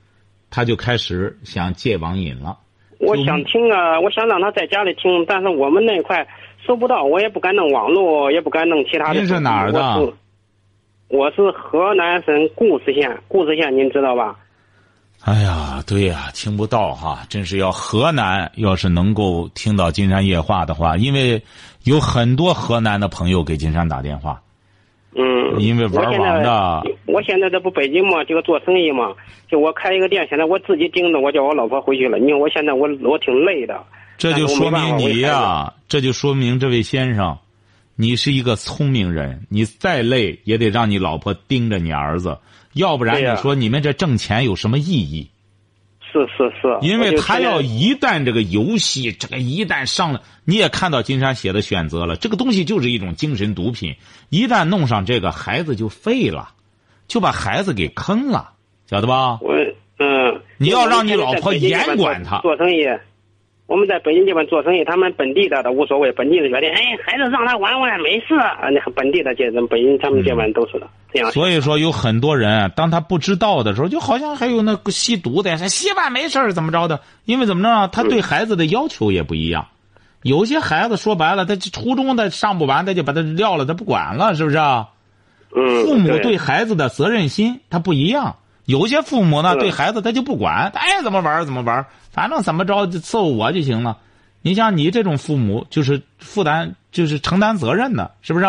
[0.51, 2.59] 他就开始想戒网瘾了。
[2.99, 6.27] 我想听啊，我想让他在家里听，但是我们那块
[6.65, 9.19] 收不到，我也不敢弄网络，也不敢弄其他的。
[9.19, 9.79] 您是哪儿的？
[9.79, 10.13] 我是
[11.07, 14.35] 我是河南省固始县，固始县您知道吧？
[15.25, 21.41] 哎呀，对呀，听不到哈，真是要河南要是能够听到金山夜话的话，因为
[21.83, 24.41] 有很多河南的朋友给金山打电话。
[25.21, 26.81] 嗯，因为玩网的。
[27.05, 29.13] 我现在这不北京嘛，这个做生意嘛，
[29.51, 32.17] 就我开一个店，现在我自己盯着，我叫我老婆回去了。
[32.17, 33.83] 你看我现在我我挺累的。
[34.17, 37.37] 这就说明你呀，这就说明这位先生，
[37.97, 39.45] 你是一个聪明人。
[39.49, 42.37] 你再累也得让你老婆盯着你儿子。
[42.73, 45.29] 要不然你说你们这挣钱有什么意义？
[46.11, 53.95] 是是是，因为他要一旦这个游戏，这个一旦上了，你也看到金山写的选择了，这个东西就是一种精神毒品。
[54.29, 56.49] 一旦弄上这个，孩子就废了，
[57.07, 58.51] 就把孩子给坑了，
[58.89, 59.39] 晓得吧？
[59.41, 59.53] 我
[59.99, 62.85] 嗯，你要让你老婆严管他做生意。
[63.69, 68.67] 我们在北京这边做生意，他们本地的都无所谓，本地的觉得，哎，孩子让他玩玩没事啊。
[68.71, 71.31] 那本地的这人，北京他们这边都是的，这样。
[71.31, 76.99] 所以说，有很多人，当他不知道的时候，就好像还有那个吸毒的，吸吧没事怎么着的？
[77.25, 79.67] 因为怎么着，他对孩子的要求也不一样。
[80.23, 84.57] 有些孩子说白了，他初中的上不完，他就把他撂了，他不管了，是不是？
[85.55, 85.85] 嗯。
[85.85, 88.35] 父母对孩子的责任心他不一样。
[88.69, 93.97] 有些父母呢，对孩子他就不管，他爱怎么玩怎么玩，反正怎么着就伺候我就行了。
[94.43, 98.45] 你像你这种父母，就是负担，就是承担责任的，是不是？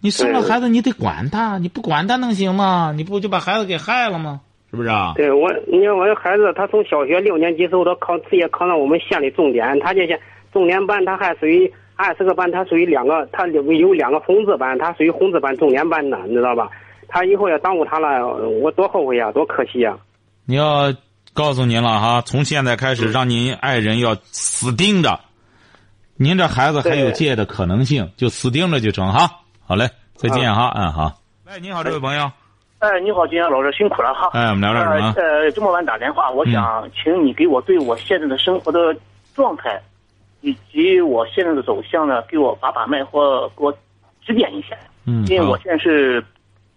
[0.00, 2.92] 你生了孩子，你得管他，你不管他能行吗？
[2.96, 4.40] 你不就把孩子给害了吗？
[4.68, 5.12] 是不是啊？
[5.14, 10.20] 对我，你看我这孩子，他从小学六年级时候，他考直接考上我们县里重点，他这些
[10.52, 16.68] 重点班，他还属于二十个班，他属于两个，他有有两个红字班，他属于红字班重点班的，你知道吧？
[17.08, 18.26] 他以后要耽误他了，
[18.62, 19.96] 我多后悔呀，多可惜呀！
[20.44, 20.94] 你要
[21.32, 25.18] 告诉您了哈，从现在开始，让您爱人要死盯着，
[26.16, 29.40] 您这孩子还有借的可能性，就死盯着就成哈。
[29.66, 31.12] 好嘞，再见哈，嗯好。
[31.46, 32.30] 喂，你好，这位朋友。
[32.78, 34.30] 哎，你好，金阳老师，辛苦了哈。
[34.32, 35.14] 哎，我们聊点什么？
[35.16, 38.96] 呃，这么晚打电话，我想请你给我对我现在的生活的
[39.34, 39.80] 状态，
[40.42, 43.72] 以及我现在的走向呢，给我把把脉或给我
[44.24, 44.76] 指点一下。
[45.06, 45.26] 嗯。
[45.26, 46.24] 因为我现在是。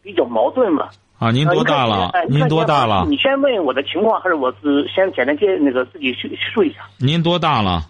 [0.02, 0.90] 比较矛盾嘛？
[1.20, 2.12] 啊，您多大了？
[2.30, 3.06] 您多大了？
[3.10, 6.80] 你先问我的情况，还是我是先简单介那个自己叙叙述一下？
[6.98, 7.82] 您多大了？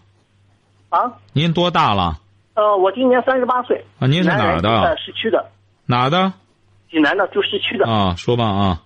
[0.90, 1.14] 啊？
[1.34, 2.18] 您多大了？
[2.56, 3.86] 呃，我今年三十八岁。
[4.00, 4.98] 啊，您是哪儿的？
[4.98, 5.46] 市区的。
[5.86, 6.34] 哪的？
[6.90, 7.86] 济南的，就市区的。
[7.86, 8.82] 啊，说吧啊。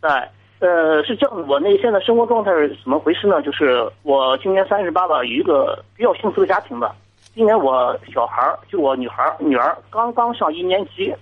[0.00, 0.30] 哎，
[0.60, 3.42] 呃，是这样，我那现在生活状态是怎么回事呢？
[3.42, 6.96] 就是我今年三十八吧，有一个比较幸福的家庭吧。
[7.34, 11.14] 今年我小孩儿，就我女孩儿女儿刚刚上一年级，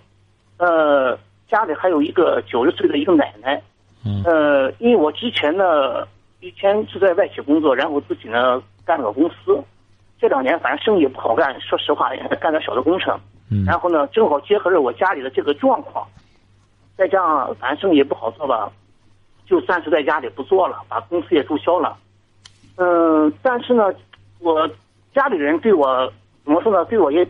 [0.58, 1.18] 呃。
[1.50, 3.60] 家里还有一个九十岁的一个奶奶，
[4.06, 6.06] 嗯，呃，因为我之前呢，
[6.40, 9.60] 以前是在外企工作，然后自己呢干了个公司，
[10.20, 13.18] 这两年反正生意也不好干，说实话，也干点小的工程，
[13.50, 16.06] 嗯，然后呢，正好结合着我家里的这个状况，
[16.96, 18.70] 再加上反正生意也不好做吧，
[19.46, 21.96] 就暂时在家里不做了，把公司也注销了，
[22.76, 23.92] 嗯，但是呢，
[24.38, 24.70] 我
[25.12, 26.10] 家里人对我
[26.44, 26.84] 怎么说呢？
[26.84, 27.26] 对我也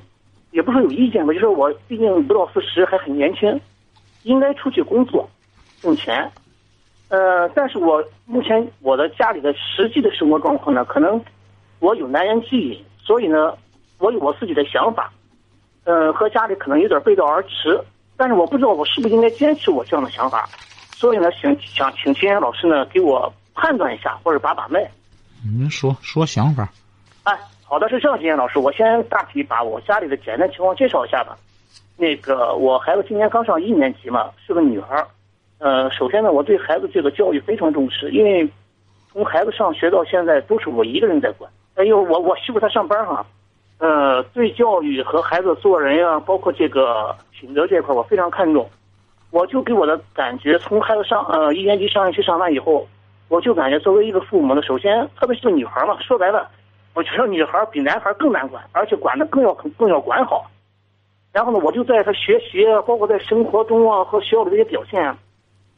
[0.50, 3.58] 也不是有意见吧，就是我毕竟不到四十，还很年轻。
[4.22, 5.28] 应该出去工作，
[5.80, 6.30] 挣钱，
[7.08, 11.22] 呃，但是我目前我的家里的实际的生活状况呢，可能
[11.78, 13.56] 我有难言之隐，所以呢，
[13.98, 15.12] 我有我自己的想法，
[15.84, 17.80] 呃，和家里可能有点背道而驰，
[18.16, 20.48] 但是我不知道我是不是应该坚持我这样的想法，
[20.92, 24.90] 所以呢，想想请金岩老师呢给我判断一下或者把把脉。
[25.42, 26.70] 您说说想法。
[27.24, 31.36] 哎，好的，是这样，金岩老师，我先大体把我家里的简单情况介绍一下吧。
[32.00, 35.06] 那个，我孩子今年刚上一年级嘛，是个女孩儿。
[35.58, 38.48] 呃，首先呢，我对孩子这个教育非常重视，因为
[39.12, 41.50] 从孩子上学到现在都是我一个人在管。
[41.74, 43.26] 哎呦，我我媳妇她上班哈，
[43.76, 48.66] 呃，对教育和孩子做人呀，包括这个品德这块，我非常看重。
[49.30, 52.88] 我就给我的感觉，从孩子上呃一年级上学期上完以后，
[53.28, 56.48] 我就感觉作为一个父母呢，首先特别是个女孩嘛，说白了，
[56.94, 60.50] 我觉得女孩比男孩更难管，而且管的更要更要管好。
[61.32, 65.16] 然后呢，我就在他学习，包括在生活中啊和学校的这些表现，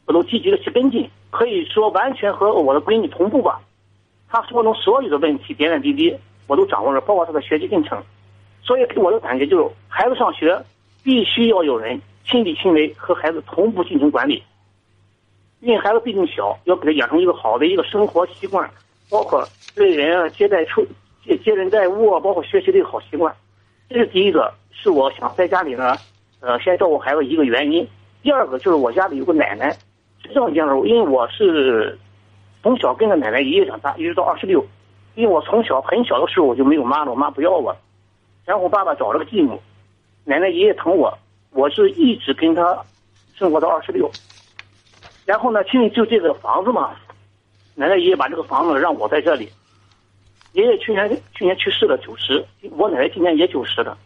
[0.05, 3.61] 我都积极的去跟进，可以说完全和我的闺女同步吧。
[4.29, 8.01] 他生活中所有的问题点点滴滴，我都掌握着，包括他的学习进程。
[8.63, 10.59] 所以给我的感觉就是，孩子上学
[11.03, 14.41] 必须要有人亲力亲为和孩子同步进行管理。
[15.59, 18.67] 因为孩子毕竟小，要给他养成一个好的一个生活习惯，
[19.09, 20.83] 包括对人啊接待处
[21.23, 23.33] 接接人待物啊，包括学习的一个好习惯。
[23.93, 25.95] 这是第一个，是我想在家里呢，
[26.39, 27.87] 呃，先照顾孩子一个原因。
[28.23, 29.69] 第二个就是我家里有个奶奶，
[30.23, 31.95] 是这样讲的，因为我是
[32.63, 34.65] 从小跟着奶奶爷爷长大，一直到二十六。
[35.13, 37.75] 因为我从小很小的时候我就没有妈了，我妈不要我，
[38.45, 39.61] 然后我爸爸找了个继母，
[40.23, 41.15] 奶奶爷爷疼我，
[41.51, 42.75] 我是一直跟他
[43.35, 44.09] 生活到二十六。
[45.23, 46.95] 然后呢，因为就这个房子嘛，
[47.75, 49.47] 奶奶爷爷把这个房子让我在这里。
[50.53, 53.97] 爷爷去年去年去世了，九十，我奶奶今年也九十了。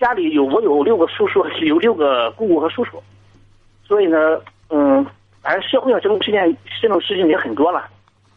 [0.00, 3.02] 家里有我有六个叔叔，有六个姑姑和叔叔，
[3.84, 5.04] 所以呢，嗯，
[5.42, 7.88] 反正社会上这种事件，这种事情也很多了。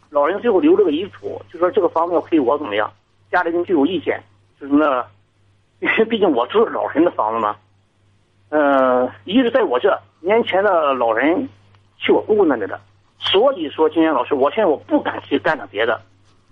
[0.10, 2.92] 老人最后留了个遗嘱，就说这个房子要归我怎么样？
[3.32, 4.22] 家里人就有意见，
[4.60, 5.06] 就是那，
[5.80, 7.56] 因 为毕竟我住老人的房子嘛。
[8.50, 11.48] 嗯，一直在我这，年前的老人
[11.98, 12.78] 去我姑姑那里的，
[13.18, 16.02] 所以说今天老师，我现在我不敢去干点别的，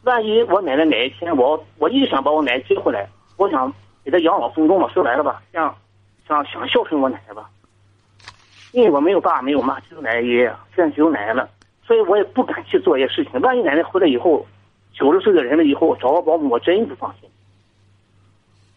[0.03, 3.07] 万一我奶奶哪一天我我一直想把我奶奶接回来，
[3.37, 3.73] 我想。
[4.01, 5.75] 给她养老送终嘛，说白了吧，想
[6.25, 7.47] 想想孝顺我奶奶吧，
[8.71, 11.47] 因为我没有爸没有妈，只有奶奶爷爷，现在只有奶奶了，
[11.85, 13.39] 所以我也不敢去做一些事情。
[13.41, 14.47] 万一奶奶回来以后，
[14.93, 17.29] 九十岁的人了以后找个保姆，我真不放心。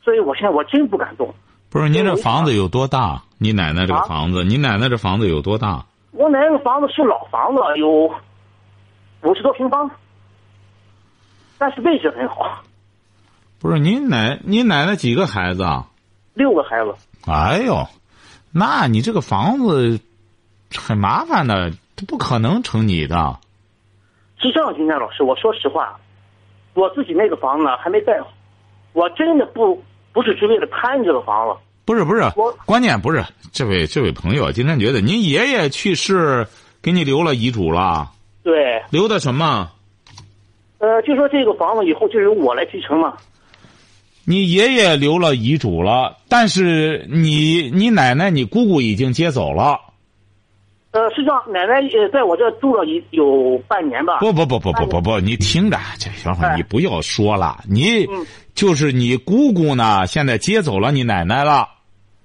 [0.03, 1.33] 所以我现在我真不敢动。
[1.71, 3.23] 不是您这房子有多大？
[3.39, 5.87] 你奶奶这个房子，你奶奶这房子有多大？
[6.11, 8.13] 我奶奶的房子是老房子，有
[9.23, 9.89] 五十多平方，
[11.63, 12.61] 但是位置很好。
[13.61, 15.87] 不是您奶，您奶奶几个孩子啊？
[16.35, 16.93] 六个孩子。
[17.25, 17.87] 哎呦，
[18.51, 20.01] 那你这个房子
[20.77, 23.39] 很麻烦的，它不可能成你的。
[24.41, 25.97] 是这样，金天老师，我说实话，
[26.75, 28.33] 我自己那个房子还没盖好，
[28.93, 29.81] 我真的不
[30.13, 31.57] 不是只为了贪这个房子。
[31.85, 32.29] 不是不是，
[32.67, 36.45] 关键不是这位这位朋友，今天觉得您爷爷去世
[36.83, 38.11] 给你留了遗嘱了。
[38.43, 38.83] 对。
[38.91, 39.71] 留的什么？
[40.83, 43.17] 呃，就说这个房子以后就由我来继承嘛。
[44.25, 49.79] 你爷爷留了遗嘱了，但是你你奶奶、你姑姑已经接走了。
[50.91, 54.19] 呃，是这样奶奶呃在我这住了一有半年吧。
[54.19, 58.05] 不不不不不不不，你听着，这小伙你不要说了，你
[58.53, 61.69] 就是你姑姑呢，现在接走了你奶奶了。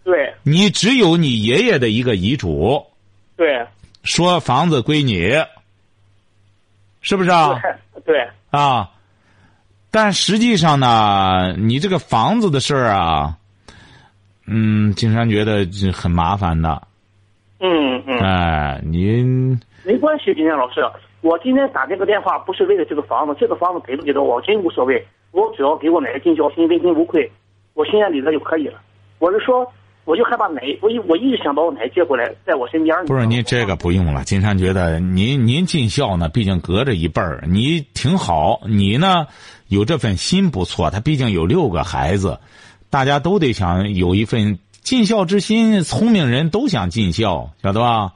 [0.03, 0.33] 对。
[0.41, 2.83] 你只有你爷爷的一个遗嘱。
[3.35, 3.63] 对。
[4.01, 5.31] 说房子归你，
[7.01, 7.61] 是不是啊？
[8.03, 8.27] 对。
[8.49, 8.89] 啊。
[9.89, 13.37] 但实际上呢，你这个房子的事儿啊，
[14.45, 16.87] 嗯，金山觉得很麻烦的。
[17.59, 18.19] 嗯嗯。
[18.19, 20.81] 哎，您没关系，金山老师，
[21.21, 27.31] 我今天打这个电话不是为了这个房子，这个房子给不给到我真无所谓，我只要给我奶奶尽孝心，问心无愧，
[27.73, 28.79] 我心安理得就可以了。
[29.19, 29.71] 我是说。
[30.07, 32.95] 我就害怕奶，我一我一直想把我奶接过来，在我身边。
[33.07, 38.61] 不是您这个不用了，金山觉得您您尽孝呢，毕竟隔着一辈儿，你挺好。
[38.65, 39.27] 你呢
[39.67, 42.39] 有这份心不错，他毕竟有六个孩子，
[42.89, 45.81] 大家都得想有一份尽孝之心。
[45.81, 48.13] 聪明人都想尽孝，晓得吧？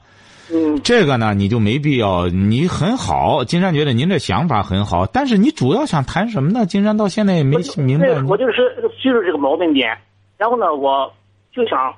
[0.50, 0.80] 嗯。
[0.82, 2.26] 这个呢，你就没必要。
[2.28, 6.64] 你很好，金山觉得您这想法很好，但是你主要想谈什么呢？
[6.64, 8.22] 金山到现在也没明白。
[8.22, 8.62] 我就是
[9.04, 9.94] 就是这个矛盾点，
[10.38, 11.12] 然后呢，我。
[11.52, 11.94] 就想，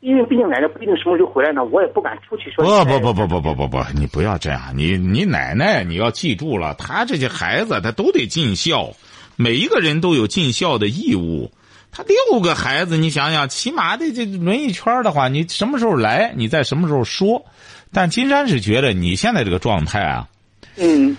[0.00, 2.64] 因为毕竟奶奶不一定什么时候回来呢，我也不敢出去说。
[2.84, 8.90] 不不不不不不不不，你不要这样，你你奶奶你要记住了，她这些孩子她都得尽孝，
[9.36, 11.50] 每一个人都有尽孝的义务。
[11.90, 17.46] 他六个孩子，你想想，起码的这轮一圈的话，你什么时候来，你在什么时候说。
[17.90, 20.28] 但金山是觉得你现在这个状态啊，
[20.76, 21.16] 嗯，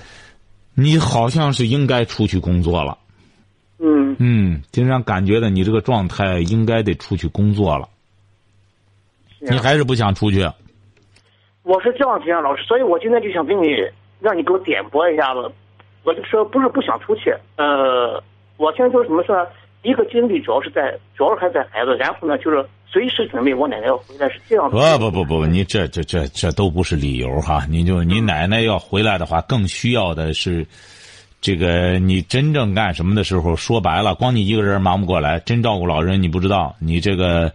[0.76, 3.00] 你好像是应该出去工作了。
[3.82, 7.88] 嗯嗯，经常感觉到你这个状态应该得出去工作了，
[9.40, 10.46] 你还是不想出去？
[11.64, 13.68] 我是这样想，老师，所以我今天就想跟你，
[14.20, 15.50] 让你给我点拨一下子。
[16.04, 18.22] 我就说不是不想出去，呃，
[18.58, 19.48] 我现在就是什么说？
[19.84, 24.72] 一个精力主要是在，主要还在孩子，然后呢，就是随时准备我奶奶要回来是这样的。
[25.00, 27.66] 不不不不，你这这这这都不是理由哈！
[27.70, 30.68] 你就你奶奶要回来的话，更需要的是。
[31.42, 35.40] 这个你真正干什么的时候，说白了，光你一个人忙不过来。
[35.40, 36.76] 真照顾老人，你不知道。
[36.80, 37.54] 你这个，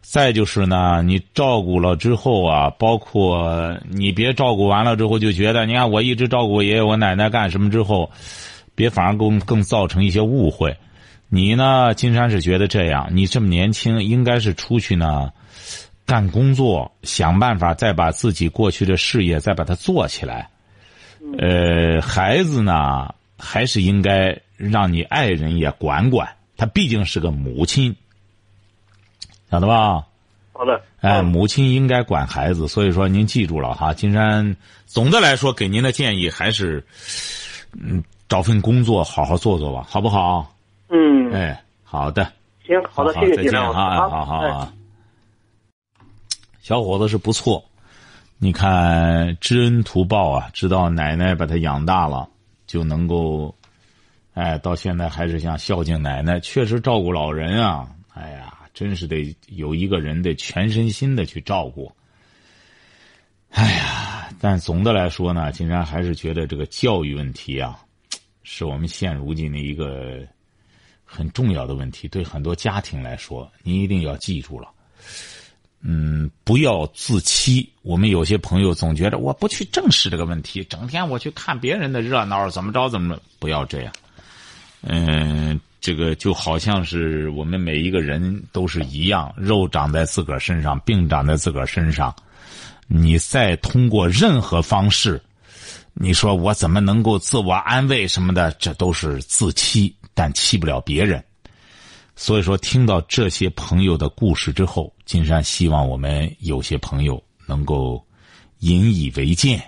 [0.00, 8.10] 再就是呢，你照顾了之后啊，包括你别照顾完了之后就觉得，你看我一直照顾我爷爷我奶奶干什么之后，
[8.74, 10.76] 别反而更更造成一些误会。
[11.28, 15.30] 你呢，金山是觉得这样，你这么年轻，应该是出去呢，
[16.04, 20.50] 干工作，想办法再把自己过去的事业再把它做起来。
[21.38, 27.94] 呃，孩子呢，还是应该让你爱人也管管，他毕竟是个母亲，
[29.50, 30.06] 晓得吧？
[30.52, 30.80] 好的。
[31.00, 33.92] 哎，母亲应该管孩子，所以说您记住了哈。
[33.92, 34.56] 金山
[34.86, 36.84] 总的来说给您的建议还是，
[37.72, 40.54] 嗯，找份工作好好做做吧，好不好？
[40.88, 41.32] 嗯。
[41.32, 42.32] 哎，好的。
[42.64, 44.72] 行，好的，谢谢再见金山啊，好好好。
[46.62, 47.62] 小伙子是不错，
[48.44, 52.28] 你看知恩图报啊，知道奶奶把他养大了，
[52.66, 53.56] 就能够，
[54.34, 61.90] 哎，到现在还是想孝敬奶奶，确实照顾老人啊，哎呀，真是得有一个人得全身心的去照顾。
[63.48, 67.80] 哎呀，但总的来说呢，竟然还是觉得这个教育问题啊，
[68.42, 70.20] 是我们现如今的一个
[71.02, 72.06] 很重要的问题。
[72.08, 74.68] 对很多家庭来说，您一定要记住了，
[75.86, 77.68] 嗯，不要自欺。
[77.82, 83.92] 我们有些朋友总觉得我不去正视这个问题，整天我去看别人的热闹，怎么着怎么，不要这样。
[84.80, 92.14] 嗯，这个就好像是我们每一个人都是一样，肉长在自个儿身上，病长在自个儿身上。
[92.86, 95.20] 你再通过任何方式，
[95.92, 101.22] 你说我怎么能够自我安慰什么的，这都是自欺，但欺不了别人。
[102.16, 108.04] 所以说，听到这些朋友的故事之后，金山希望我们有些朋友能够
[108.60, 109.60] 引以为戒。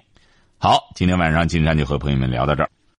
[0.58, 2.70] 好，今天晚上金山就和朋友们聊到这儿。